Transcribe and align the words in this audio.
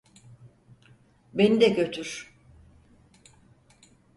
Beni 1.33 1.61
de 1.61 1.69
götür. 1.69 2.33